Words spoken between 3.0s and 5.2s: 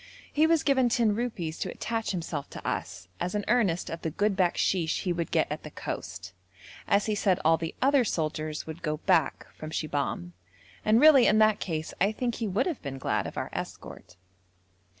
as an earnest of the good bakshish he